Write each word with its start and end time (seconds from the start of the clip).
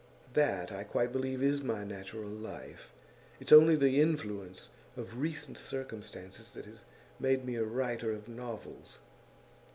That, 0.33 0.71
I 0.71 0.83
quite 0.83 1.11
believe, 1.11 1.43
is 1.43 1.61
my 1.61 1.83
natural 1.83 2.27
life; 2.31 2.91
it's 3.39 3.51
only 3.51 3.75
the 3.75 4.01
influence 4.01 4.69
of 4.97 5.19
recent 5.21 5.59
circumstances 5.59 6.53
that 6.53 6.65
has 6.65 6.81
made 7.19 7.45
me 7.45 7.55
a 7.55 7.65
writer 7.65 8.11
of 8.11 8.27
novels. 8.27 8.97